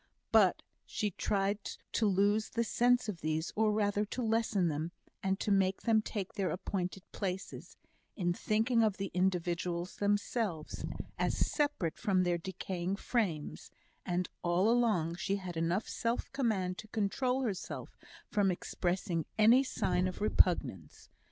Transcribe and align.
But 0.31 0.63
she 0.83 1.11
tried 1.11 1.59
to 1.91 2.07
lose 2.07 2.49
the 2.49 2.63
sense 2.63 3.07
of 3.07 3.21
these 3.21 3.53
or 3.55 3.71
rather 3.71 4.03
to 4.05 4.23
lessen 4.23 4.67
them, 4.67 4.91
and 5.21 5.37
make 5.51 5.83
them 5.83 6.01
take 6.01 6.33
their 6.33 6.49
appointed 6.49 7.03
places 7.11 7.77
in 8.15 8.33
thinking 8.33 8.81
of 8.81 8.97
the 8.97 9.11
individuals 9.13 9.97
themselves, 9.97 10.83
as 11.19 11.37
separate 11.37 11.99
from 11.99 12.23
their 12.23 12.39
decaying 12.39 12.95
frames; 12.95 13.69
and 14.03 14.27
all 14.41 14.71
along 14.71 15.17
she 15.17 15.35
had 15.35 15.55
enough 15.55 15.87
self 15.87 16.31
command 16.31 16.79
to 16.79 16.87
control 16.87 17.43
herself 17.43 17.95
from 18.27 18.49
expressing 18.49 19.27
any 19.37 19.63
sign 19.63 20.07
of 20.07 20.19
repugnance. 20.19 21.09